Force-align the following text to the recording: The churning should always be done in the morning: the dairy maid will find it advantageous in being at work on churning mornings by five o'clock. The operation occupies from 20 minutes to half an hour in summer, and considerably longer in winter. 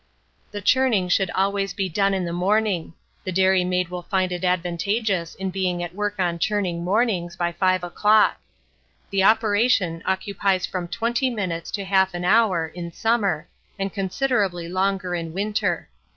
The 0.49 0.63
churning 0.63 1.09
should 1.09 1.29
always 1.35 1.75
be 1.75 1.87
done 1.87 2.15
in 2.15 2.25
the 2.25 2.33
morning: 2.33 2.95
the 3.23 3.31
dairy 3.31 3.63
maid 3.63 3.89
will 3.89 4.01
find 4.01 4.31
it 4.31 4.43
advantageous 4.43 5.35
in 5.35 5.51
being 5.51 5.83
at 5.83 5.93
work 5.93 6.15
on 6.17 6.39
churning 6.39 6.83
mornings 6.83 7.35
by 7.35 7.51
five 7.51 7.83
o'clock. 7.83 8.41
The 9.11 9.23
operation 9.23 10.01
occupies 10.03 10.65
from 10.65 10.87
20 10.87 11.29
minutes 11.29 11.69
to 11.73 11.85
half 11.85 12.15
an 12.15 12.25
hour 12.25 12.65
in 12.69 12.91
summer, 12.91 13.47
and 13.77 13.93
considerably 13.93 14.67
longer 14.67 15.13
in 15.13 15.33
winter. 15.33 15.87